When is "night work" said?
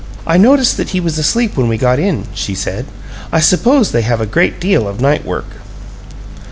4.99-5.57